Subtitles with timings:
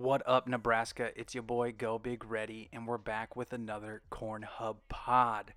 [0.00, 1.10] What up, Nebraska?
[1.14, 5.52] It's your boy Go Big Ready, and we're back with another Corn Hub pod.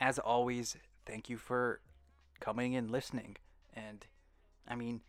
[0.00, 1.80] As always, thank you for
[2.38, 3.36] coming and listening.
[3.74, 4.06] And
[4.68, 5.00] I mean,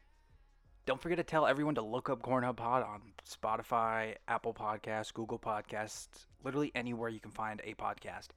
[0.87, 5.13] don't forget to tell everyone to look up Corn Hub Pod on Spotify, Apple Podcasts,
[5.13, 6.07] Google Podcasts,
[6.43, 8.29] literally anywhere you can find a podcast.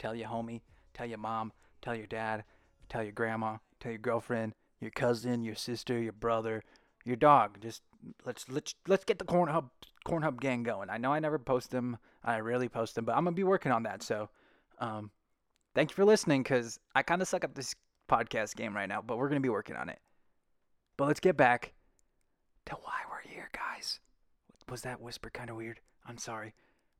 [0.00, 0.62] Tell your homie,
[0.94, 2.42] tell your mom, tell your dad,
[2.88, 6.64] tell your grandma, tell your girlfriend, your cousin, your sister, your brother,
[7.04, 7.58] your dog.
[7.60, 7.82] Just
[8.24, 9.70] let's let's let's get the Corn Hub
[10.04, 10.90] Corn Hub gang going.
[10.90, 11.98] I know I never post them.
[12.24, 14.02] I rarely post them, but I'm gonna be working on that.
[14.02, 14.28] So,
[14.78, 15.10] um,
[15.74, 17.74] thank you for listening because I kind of suck at this
[18.08, 19.98] podcast game right now, but we're gonna be working on it.
[20.96, 21.72] But let's get back
[22.66, 24.00] to why we're here, guys.
[24.68, 25.80] Was that whisper kind of weird?
[26.06, 26.54] I'm sorry,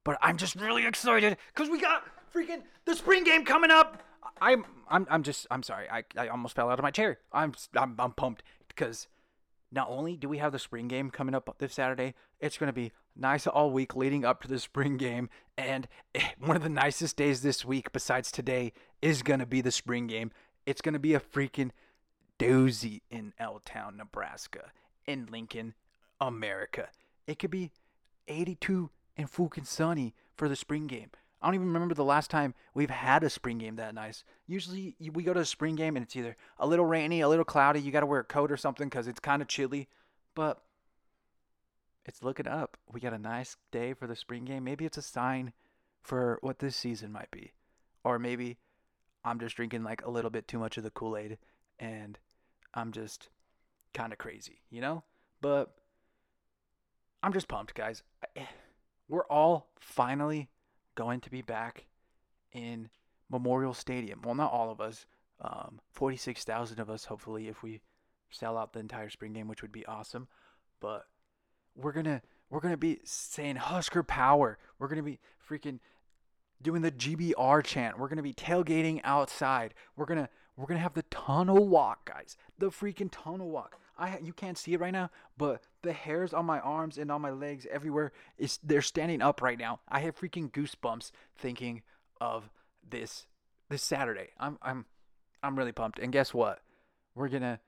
[0.04, 4.02] but I'm just really excited because we got freaking the spring game coming up.
[4.40, 5.88] I'm I'm I'm just I'm sorry.
[5.90, 7.18] I, I almost fell out of my chair.
[7.32, 9.08] I'm I'm, I'm pumped because
[9.72, 12.72] not only do we have the spring game coming up this Saturday, it's going to
[12.72, 15.28] be nice all week leading up to the spring game.
[15.56, 19.60] And eh, one of the nicest days this week, besides today, is going to be
[19.60, 20.32] the spring game.
[20.66, 21.70] It's going to be a freaking
[22.38, 24.72] doozy in L Town, Nebraska,
[25.06, 25.74] in Lincoln,
[26.20, 26.88] America.
[27.26, 27.70] It could be
[28.28, 31.10] 82 and fucking sunny for the spring game.
[31.40, 34.24] I don't even remember the last time we've had a spring game that nice.
[34.46, 37.44] Usually we go to a spring game and it's either a little rainy, a little
[37.44, 37.80] cloudy.
[37.80, 39.88] You got to wear a coat or something because it's kind of chilly.
[40.34, 40.62] But
[42.04, 42.76] it's looking up.
[42.92, 44.64] We got a nice day for the spring game.
[44.64, 45.52] Maybe it's a sign
[46.02, 47.52] for what this season might be.
[48.04, 48.58] Or maybe
[49.24, 51.38] I'm just drinking like a little bit too much of the Kool Aid
[51.78, 52.18] and
[52.74, 53.30] I'm just
[53.94, 55.04] kind of crazy, you know?
[55.40, 55.74] But
[57.22, 58.02] I'm just pumped, guys.
[58.36, 58.44] Eh,
[59.08, 60.48] we're all finally
[60.94, 61.86] going to be back
[62.52, 62.88] in
[63.30, 64.22] Memorial Stadium.
[64.22, 65.06] Well, not all of us.
[65.40, 67.80] Um, 46,000 of us, hopefully, if we
[68.30, 70.28] sell out the entire spring game, which would be awesome.
[70.80, 71.06] But
[71.74, 74.58] we're gonna we're gonna be saying Husker Power.
[74.78, 75.18] We're gonna be
[75.48, 75.78] freaking
[76.62, 77.98] doing the GBR chant.
[77.98, 79.74] We're gonna be tailgating outside.
[79.96, 82.36] We're gonna we're gonna have the tunnel walk, guys.
[82.58, 83.80] The freaking tunnel walk.
[84.00, 87.20] I you can't see it right now, but the hairs on my arms and on
[87.20, 89.80] my legs everywhere is they're standing up right now.
[89.88, 91.82] I have freaking goosebumps thinking
[92.20, 92.50] of
[92.88, 93.26] this
[93.68, 94.30] this Saturday.
[94.38, 94.86] I'm I'm
[95.42, 95.98] I'm really pumped.
[95.98, 96.60] And guess what?
[97.14, 97.60] We're gonna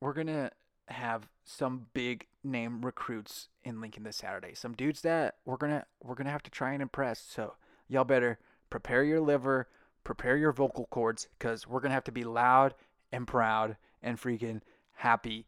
[0.00, 0.50] we're gonna
[0.88, 4.54] have some big name recruits in Lincoln this Saturday.
[4.54, 7.20] Some dudes that we're gonna we're gonna have to try and impress.
[7.20, 7.54] So
[7.88, 9.68] y'all better prepare your liver,
[10.02, 12.74] prepare your vocal cords, because we're gonna have to be loud
[13.12, 14.62] and proud and freaking
[14.94, 15.46] happy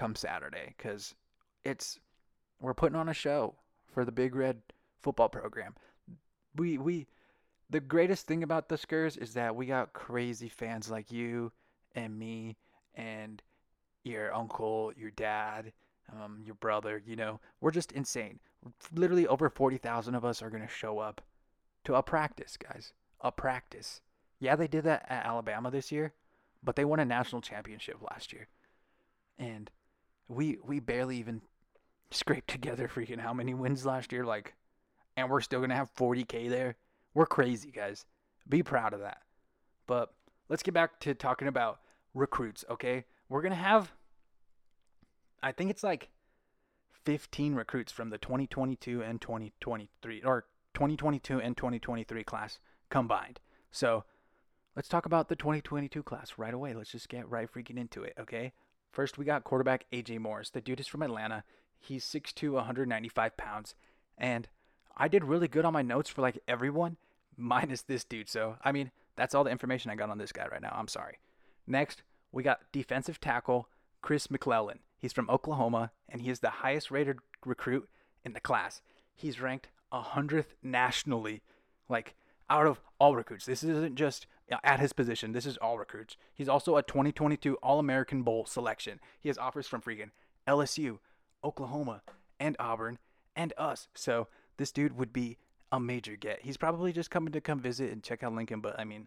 [0.00, 0.74] come Saturday.
[0.76, 1.14] Because
[1.62, 2.00] it's
[2.60, 3.54] we're putting on a show
[3.92, 4.62] for the Big Red
[5.00, 5.74] football program.
[6.56, 7.06] We we
[7.68, 11.52] the greatest thing about the Skurs is that we got crazy fans like you
[11.94, 12.56] and me
[12.94, 13.42] and
[14.02, 15.72] your uncle, your dad,
[16.12, 17.02] um, your brother.
[17.06, 18.40] You know, we're just insane.
[18.94, 21.20] Literally over forty thousand of us are gonna show up
[21.84, 22.92] to a practice, guys.
[23.20, 24.00] A practice.
[24.38, 26.14] Yeah, they did that at Alabama this year,
[26.64, 28.48] but they won a national championship last year,
[29.38, 29.70] and
[30.30, 31.42] we we barely even
[32.10, 34.24] scraped together freaking how many wins last year.
[34.24, 34.54] Like,
[35.16, 36.76] and we're still gonna have forty k there.
[37.14, 38.06] We're crazy, guys.
[38.48, 39.22] Be proud of that.
[39.86, 40.14] But
[40.48, 41.80] let's get back to talking about
[42.14, 43.04] recruits, okay?
[43.28, 43.92] We're going to have,
[45.42, 46.10] I think it's like
[47.04, 52.58] 15 recruits from the 2022 and 2023, or 2022 and 2023 class
[52.90, 53.40] combined.
[53.70, 54.04] So
[54.76, 56.74] let's talk about the 2022 class right away.
[56.74, 58.52] Let's just get right freaking into it, okay?
[58.90, 60.50] First, we got quarterback AJ Morris.
[60.50, 61.44] The dude is from Atlanta.
[61.78, 63.74] He's 6'2, 195 pounds.
[64.18, 64.48] And
[64.96, 66.96] I did really good on my notes for like everyone,
[67.36, 68.28] minus this dude.
[68.28, 70.74] So, I mean, that's all the information I got on this guy right now.
[70.76, 71.18] I'm sorry.
[71.66, 72.02] Next,
[72.32, 73.68] we got defensive tackle
[74.02, 74.80] Chris McClellan.
[74.98, 77.88] He's from Oklahoma, and he is the highest rated recruit
[78.24, 78.82] in the class.
[79.14, 81.42] He's ranked 100th nationally,
[81.88, 82.14] like
[82.48, 83.46] out of all recruits.
[83.46, 84.26] This isn't just
[84.62, 86.16] at his position, this is all recruits.
[86.34, 89.00] He's also a 2022 All American Bowl selection.
[89.20, 90.10] He has offers from freaking
[90.46, 90.98] LSU,
[91.44, 92.02] Oklahoma,
[92.38, 92.98] and Auburn,
[93.36, 93.88] and us.
[93.94, 95.38] So, this dude would be
[95.72, 96.42] a major get.
[96.42, 99.06] He's probably just coming to come visit and check out Lincoln, but I mean,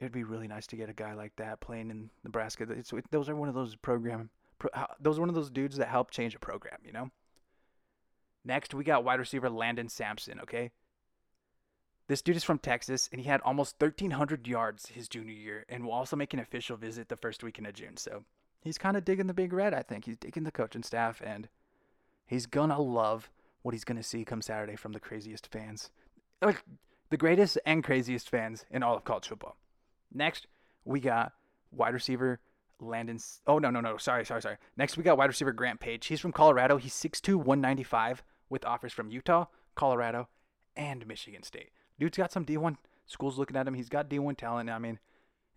[0.00, 2.66] it'd be really nice to get a guy like that playing in Nebraska.
[2.70, 5.76] It's, those are one of those program, pro, uh, those are one of those dudes
[5.76, 7.10] that help change a program, you know.
[8.44, 10.40] Next, we got wide receiver Landon Sampson.
[10.40, 10.70] Okay,
[12.06, 15.84] this dude is from Texas, and he had almost 1,300 yards his junior year, and
[15.84, 17.96] will also make an official visit the first weekend of June.
[17.96, 18.24] So
[18.60, 19.74] he's kind of digging the Big Red.
[19.74, 21.48] I think he's digging the coaching staff, and
[22.26, 23.30] he's gonna love
[23.62, 25.90] what he's to see come Saturday from the craziest fans.
[26.42, 26.62] Like,
[27.10, 29.56] the greatest and craziest fans in all of college football.
[30.12, 30.46] Next,
[30.84, 31.32] we got
[31.70, 32.40] wide receiver
[32.80, 33.18] Landon.
[33.46, 34.56] Oh no no no sorry sorry sorry.
[34.76, 36.06] Next we got wide receiver Grant Page.
[36.06, 36.76] He's from Colorado.
[36.76, 40.28] He's 6'2", 195 with offers from Utah, Colorado,
[40.76, 41.70] and Michigan State.
[41.98, 42.76] Dude's got some D1
[43.06, 43.74] schools looking at him.
[43.74, 44.70] He's got D1 talent.
[44.70, 44.98] I mean,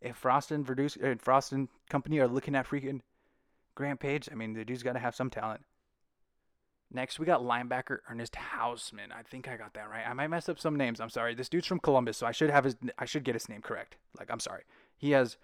[0.01, 3.01] if Frost and Verduzco and Frost and company are looking at freaking
[3.75, 5.61] Grant Page, I mean the dude's got to have some talent.
[6.91, 9.11] Next, we got linebacker Ernest Hausmann.
[9.11, 10.07] I think I got that right.
[10.07, 11.01] I might mess up some names.
[11.01, 11.35] I'm sorry.
[11.35, 12.77] This dude's from Columbus, so I should have his.
[12.97, 13.97] I should get his name correct.
[14.17, 14.63] Like, I'm sorry.
[14.95, 15.37] He has,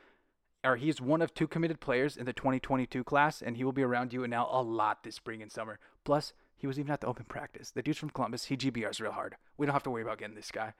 [0.63, 3.83] or he's one of two committed players in the 2022 class, and he will be
[3.83, 5.79] around you and now a lot this spring and summer.
[6.03, 7.71] Plus, he was even at the open practice.
[7.71, 8.45] The dude's from Columbus.
[8.45, 9.35] He GBRs real hard.
[9.57, 10.73] We don't have to worry about getting this guy,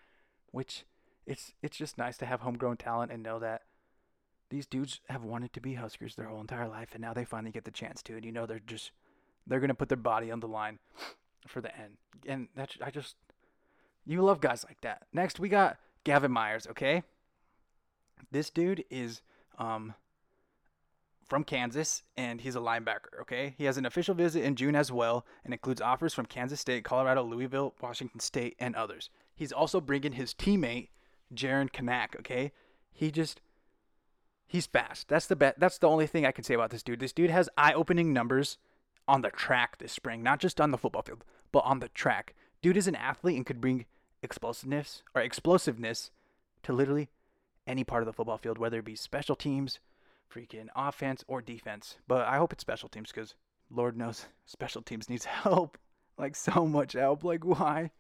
[0.52, 0.86] which
[1.26, 3.64] it's it's just nice to have homegrown talent and know that
[4.50, 7.52] these dudes have wanted to be Huskers their whole entire life, and now they finally
[7.52, 8.16] get the chance to.
[8.16, 8.92] And you know they're just
[9.46, 10.80] they're gonna put their body on the line
[11.48, 11.98] for the end.
[12.26, 13.16] And that's I just
[14.06, 15.08] you love guys like that.
[15.12, 17.04] Next we got Gavin Myers, okay?
[18.32, 19.22] This dude is
[19.58, 19.94] um
[21.34, 23.56] from Kansas and he's a linebacker, okay?
[23.58, 26.84] He has an official visit in June as well and includes offers from Kansas State,
[26.84, 29.10] Colorado, Louisville, Washington State, and others.
[29.34, 30.90] He's also bringing his teammate
[31.34, 32.52] Jaron Kanak, okay?
[32.92, 33.42] He just
[34.46, 35.08] he's fast.
[35.08, 35.60] That's the bet.
[35.60, 37.00] That's the only thing I can say about this dude.
[37.00, 38.58] This dude has eye-opening numbers
[39.08, 42.36] on the track this spring, not just on the football field, but on the track.
[42.62, 43.86] Dude is an athlete and could bring
[44.22, 46.12] explosiveness or explosiveness
[46.62, 47.10] to literally
[47.68, 49.80] any part of the football field, whether it be special teams,
[50.34, 51.98] freaking offense, or defense.
[52.08, 53.36] But I hope it's special teams because
[53.70, 55.78] Lord knows special teams needs help,
[56.18, 57.24] like so much help.
[57.24, 57.92] Like why?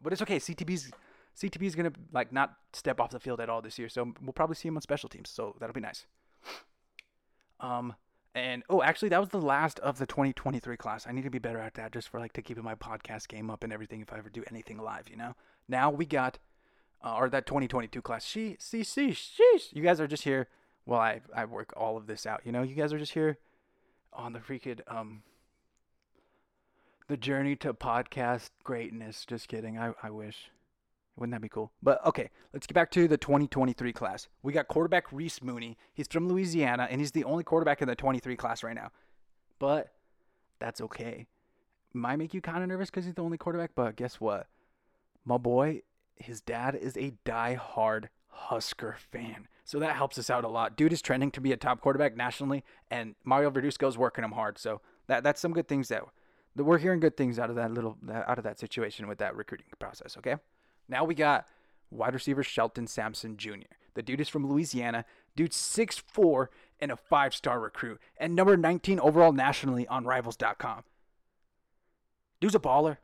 [0.00, 0.38] But it's okay.
[0.38, 0.90] CTB's
[1.36, 4.32] CTB is gonna like not step off the field at all this year, so we'll
[4.32, 5.30] probably see him on special teams.
[5.30, 6.06] So that'll be nice.
[7.60, 7.94] Um,
[8.34, 11.06] and oh, actually, that was the last of the 2023 class.
[11.06, 13.50] I need to be better at that just for like to keep my podcast game
[13.50, 15.34] up and everything if I ever do anything live, you know?
[15.68, 16.38] Now we got,
[17.02, 18.24] uh, or that 2022 class.
[18.24, 19.72] She, see, see, sheesh.
[19.72, 20.48] You guys are just here
[20.86, 22.62] Well, I, I work all of this out, you know?
[22.62, 23.38] You guys are just here
[24.12, 25.22] on the freaking, um,
[27.08, 29.24] the journey to podcast greatness.
[29.26, 29.78] Just kidding.
[29.78, 30.50] I, I wish.
[31.16, 31.72] Wouldn't that be cool?
[31.82, 34.28] But okay, let's get back to the 2023 class.
[34.42, 35.76] We got quarterback Reese Mooney.
[35.92, 38.90] He's from Louisiana, and he's the only quarterback in the 23 class right now.
[39.58, 39.92] But
[40.58, 41.26] that's okay.
[41.92, 44.46] Might make you kind of nervous because he's the only quarterback, but guess what?
[45.26, 45.82] My boy,
[46.22, 49.46] his dad is a die-hard Husker fan.
[49.64, 50.76] So that helps us out a lot.
[50.76, 54.32] Dude is trending to be a top quarterback nationally, and Mario Verduzco is working him
[54.32, 54.58] hard.
[54.58, 56.02] So that that's some good things that,
[56.56, 59.36] that we're hearing good things out of that little out of that situation with that
[59.36, 60.16] recruiting process.
[60.16, 60.36] Okay.
[60.88, 61.46] Now we got
[61.90, 63.70] wide receiver Shelton Sampson Jr.
[63.94, 65.04] The dude is from Louisiana.
[65.36, 66.48] Dude's 6'4
[66.80, 70.84] and a five star recruit, and number 19 overall nationally on Rivals.com.
[72.40, 72.98] Dude's a baller.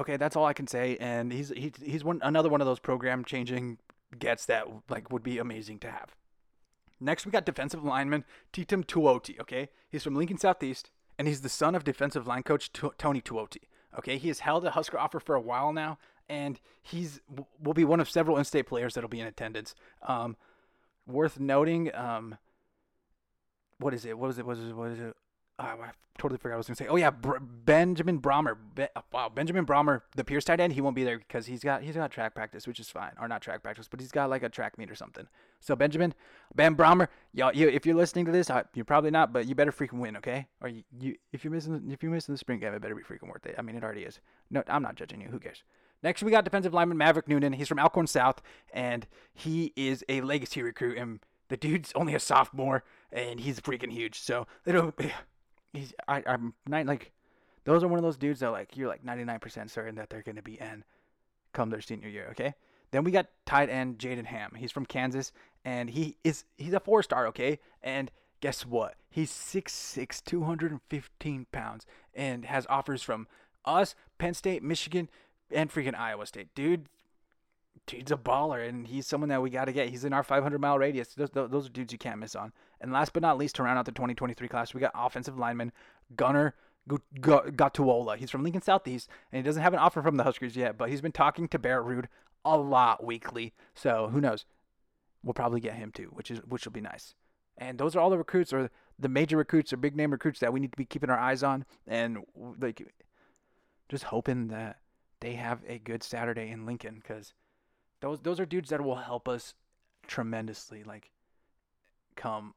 [0.00, 0.96] Okay, that's all I can say.
[0.98, 3.78] And he's he's he's one another one of those program changing
[4.18, 6.16] gets that like would be amazing to have.
[6.98, 9.38] Next, we got defensive lineman Titum Tuioti.
[9.40, 13.64] Okay, he's from Lincoln Southeast, and he's the son of defensive line coach Tony Tuioti.
[13.98, 15.98] Okay, he has held a Husker offer for a while now,
[16.28, 17.20] and he's
[17.62, 19.74] will be one of several in-state players that'll be in attendance.
[20.06, 20.36] Um,
[21.06, 22.38] worth noting, um,
[23.78, 24.18] what is it?
[24.18, 24.46] What is it?
[24.46, 24.76] What is it?
[24.76, 25.16] What is it?
[25.60, 26.86] Oh, I totally forgot I was gonna say.
[26.86, 28.56] Oh yeah, Br- Benjamin Brahmer.
[28.74, 30.72] Be- wow, Benjamin Brahmer, the Pierce tight end.
[30.72, 33.28] He won't be there because he's got he's got track practice, which is fine, or
[33.28, 35.28] not track practice, but he's got like a track meet or something.
[35.60, 36.14] So Benjamin,
[36.54, 39.54] Ben Brahmer, y'all, you, if you're listening to this, I, you're probably not, but you
[39.54, 40.46] better freaking win, okay?
[40.62, 43.02] Or you, you if you're missing if you're missing the spring game, it better be
[43.02, 43.56] freaking worth it.
[43.58, 44.18] I mean, it already is.
[44.50, 45.28] No, I'm not judging you.
[45.28, 45.62] Who cares?
[46.02, 47.52] Next, we got defensive lineman Maverick Noonan.
[47.52, 48.40] He's from Elkhorn South,
[48.72, 50.96] and he is a legacy recruit.
[50.96, 54.18] And the dude's only a sophomore, and he's freaking huge.
[54.20, 54.94] So it'll,
[55.72, 57.12] he's I, I'm not like
[57.64, 60.42] those are one of those dudes that like you're like 99% certain that they're gonna
[60.42, 60.84] be in
[61.52, 62.28] come their senior year.
[62.30, 62.54] Okay.
[62.90, 64.52] Then we got tight end Jaden Ham.
[64.56, 65.32] He's from Kansas,
[65.64, 67.26] and he is he's a four star.
[67.28, 68.10] Okay, and
[68.40, 68.94] guess what?
[69.10, 73.26] He's 6'6", 215 pounds, and has offers from
[73.64, 75.08] us, Penn State, Michigan,
[75.50, 76.54] and freaking Iowa State.
[76.54, 76.88] Dude,
[77.86, 79.88] dude's a baller, and he's someone that we got to get.
[79.88, 81.14] He's in our 500 mile radius.
[81.14, 82.52] Those, those are dudes you can't miss on.
[82.80, 85.72] And last but not least, to round out the 2023 class, we got offensive lineman
[86.16, 86.54] Gunner
[86.88, 88.16] Gatuola.
[88.16, 90.88] He's from Lincoln Southeast, and he doesn't have an offer from the Huskers yet, but
[90.88, 92.06] he's been talking to Barrett Ruud
[92.44, 93.52] a lot weekly.
[93.74, 94.44] So who knows?
[95.22, 97.14] We'll probably get him too, which is which will be nice.
[97.58, 100.52] And those are all the recruits or the major recruits or big name recruits that
[100.52, 102.18] we need to be keeping our eyes on, and
[102.58, 102.90] like
[103.88, 104.78] just hoping that
[105.20, 107.34] they have a good Saturday in Lincoln because
[108.00, 109.54] those those are dudes that will help us
[110.06, 110.82] tremendously.
[110.84, 111.10] Like,
[112.16, 112.54] come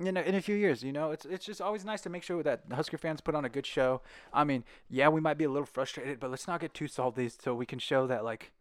[0.00, 2.24] you know, in a few years, you know, it's it's just always nice to make
[2.24, 4.02] sure that Husker fans put on a good show.
[4.32, 7.28] I mean, yeah, we might be a little frustrated, but let's not get too salty
[7.28, 8.52] so we can show that like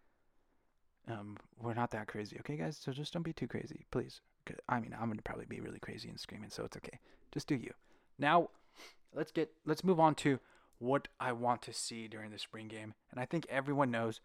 [1.08, 2.78] Um, we're not that crazy, okay, guys?
[2.78, 4.22] So just don't be too crazy, please.
[4.70, 7.00] I mean, I'm gonna probably be really crazy and screaming, so it's okay.
[7.32, 7.74] Just do you.
[8.18, 8.50] Now,
[9.13, 10.40] let's get let's move on to
[10.80, 14.22] what I want to see during the spring game, and I think everyone knows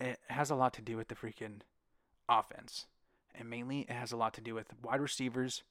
[0.00, 1.60] it has a lot to do with the freaking
[2.28, 2.86] offense,
[3.34, 5.62] and mainly it has a lot to do with wide receivers.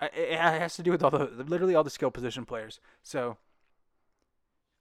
[0.00, 2.80] Uh, it has to do with all the literally all the skill position players.
[3.02, 3.36] So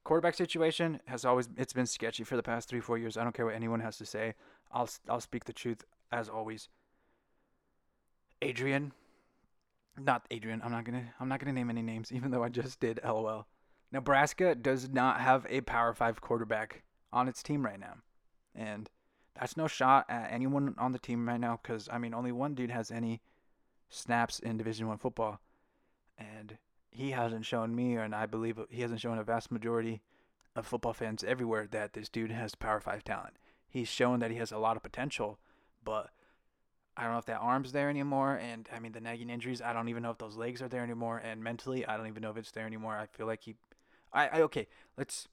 [0.03, 3.17] quarterback situation has always it's been sketchy for the past three four years.
[3.17, 4.35] I don't care what anyone has to say.
[4.71, 6.69] I'll I'll speak the truth as always.
[8.41, 8.93] Adrian,
[9.97, 10.61] not Adrian.
[10.63, 12.99] I'm not gonna I'm not gonna name any names, even though I just did.
[13.03, 13.47] LOL.
[13.91, 17.97] Nebraska does not have a Power Five quarterback on its team right now,
[18.55, 18.89] and
[19.39, 21.59] that's no shot at anyone on the team right now.
[21.61, 23.21] Because I mean, only one dude has any
[23.89, 25.39] snaps in Division One football,
[26.17, 26.57] and
[26.91, 30.01] he hasn't shown me, and I believe he hasn't shown a vast majority
[30.55, 33.35] of football fans everywhere that this dude has Power Five talent.
[33.67, 35.39] He's shown that he has a lot of potential,
[35.83, 36.09] but
[36.97, 38.35] I don't know if that arm's there anymore.
[38.35, 40.83] And I mean, the nagging injuries, I don't even know if those legs are there
[40.83, 41.21] anymore.
[41.23, 42.97] And mentally, I don't even know if it's there anymore.
[42.97, 43.55] I feel like he,
[44.11, 45.27] I, I okay, let's.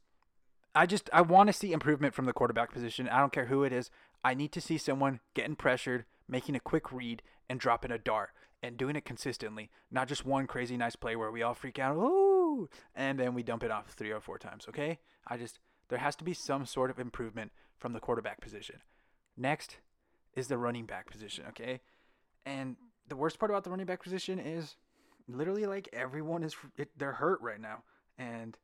[0.77, 3.09] I just I want to see improvement from the quarterback position.
[3.09, 3.91] I don't care who it is.
[4.23, 8.31] I need to see someone getting pressured, making a quick read, and dropping a dart
[8.63, 11.97] and doing it consistently, not just one crazy nice play where we all freak out,
[11.97, 14.99] ooh, and then we dump it off three or four times, okay?
[15.27, 18.77] I just, there has to be some sort of improvement from the quarterback position.
[19.37, 19.77] Next
[20.35, 21.81] is the running back position, okay?
[22.45, 22.77] And
[23.09, 24.77] the worst part about the running back position is
[25.29, 26.57] literally like everyone is,
[26.97, 27.83] they're hurt right now.
[28.19, 28.57] And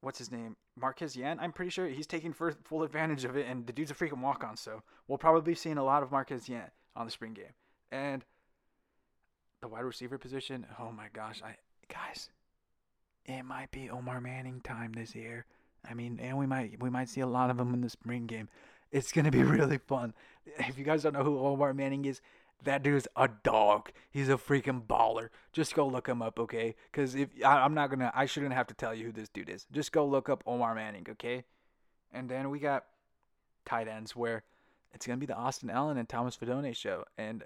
[0.00, 0.56] what's his name?
[0.76, 1.38] Marquez Yant.
[1.40, 4.44] I'm pretty sure he's taking full advantage of it, and the dude's a freaking walk
[4.44, 4.56] on.
[4.56, 7.54] So we'll probably be seeing a lot of Marquez Yant on the spring game.
[7.90, 8.24] And
[9.60, 11.56] the wide receiver position, oh my gosh, I
[11.92, 12.30] guys,
[13.24, 15.46] it might be Omar Manning time this year.
[15.88, 18.26] I mean, and we might we might see a lot of them in the spring
[18.26, 18.48] game.
[18.90, 20.14] It's gonna be really fun.
[20.58, 22.20] If you guys don't know who Omar Manning is,
[22.64, 23.90] that dude's a dog.
[24.10, 25.28] He's a freaking baller.
[25.52, 26.74] Just go look him up, okay?
[26.90, 29.48] Because if I, I'm not gonna, I shouldn't have to tell you who this dude
[29.48, 29.66] is.
[29.72, 31.44] Just go look up Omar Manning, okay?
[32.12, 32.84] And then we got
[33.64, 34.42] tight ends where
[34.92, 37.44] it's gonna be the Austin Allen and Thomas Fidone show, and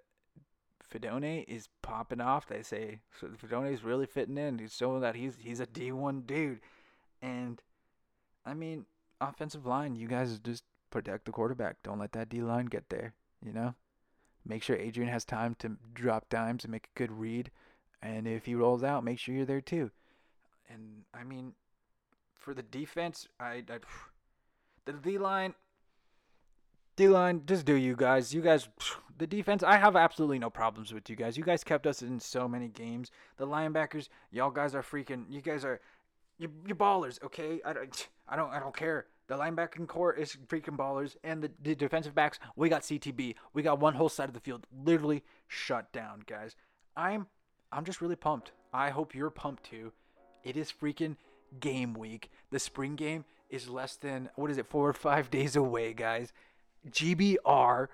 [0.92, 2.47] Fidone is popping off.
[2.47, 4.59] They say Fidone is really fitting in.
[4.59, 6.61] He's showing that he's he's a D1 dude.
[7.21, 7.61] And
[8.45, 8.87] I mean,
[9.21, 11.76] offensive line, you guys just protect the quarterback.
[11.83, 13.14] Don't let that D line get there,
[13.45, 13.75] you know?
[14.44, 17.50] Make sure Adrian has time to drop dimes and make a good read.
[18.02, 19.90] And if he rolls out, make sure you're there too.
[20.68, 21.52] And I mean,
[22.34, 23.78] for the defense, I, I
[24.84, 25.54] the D line,
[26.96, 28.34] D line, just do you guys.
[28.34, 28.68] You guys,
[29.18, 31.37] the defense, I have absolutely no problems with you guys.
[31.37, 33.11] You guys kept us in so many games.
[33.37, 35.25] The linebackers, y'all guys are freaking.
[35.28, 35.80] You guys are,
[36.38, 37.22] you you ballers.
[37.22, 39.06] Okay, I don't, I don't, I don't care.
[39.28, 43.36] The linebacking core is freaking ballers, and the, the defensive backs, we got CTB.
[43.54, 46.56] We got one whole side of the field literally shut down, guys.
[46.96, 47.26] I'm,
[47.70, 48.52] I'm just really pumped.
[48.72, 49.92] I hope you're pumped too.
[50.44, 51.16] It is freaking
[51.60, 52.30] game week.
[52.50, 56.32] The spring game is less than what is it, four or five days away, guys.
[56.90, 57.88] GBR,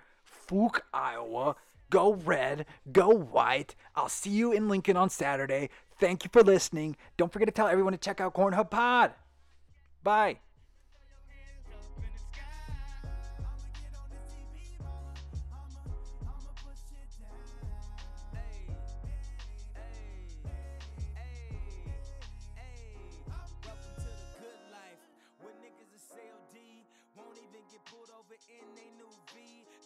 [0.49, 1.56] Fouke, Iowa.
[1.90, 3.75] Go red, go white.
[3.97, 5.70] I'll see you in Lincoln on Saturday.
[5.99, 6.97] Thank you for listening.
[7.16, 9.12] Don't forget to tell everyone to check out Corn Hub Pod.
[10.02, 10.38] Bye.